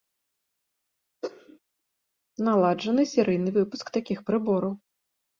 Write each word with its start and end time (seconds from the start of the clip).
Наладжаны 2.47 3.05
серыйны 3.13 3.49
выпуск 3.57 3.85
такіх 3.99 4.19
прыбораў. 4.31 4.73